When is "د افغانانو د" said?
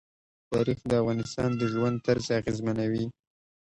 0.89-1.63